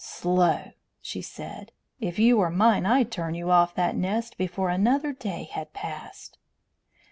"Slow!" 0.03 0.71
she 0.99 1.21
said. 1.21 1.73
"If 1.99 2.17
you 2.17 2.37
were 2.37 2.49
mine 2.49 2.87
I'd 2.87 3.11
turn 3.11 3.35
you 3.35 3.51
off 3.51 3.75
that 3.75 3.95
nest 3.95 4.35
before 4.35 4.71
another 4.71 5.13
day 5.13 5.43
had 5.51 5.73
passed." 5.73 6.39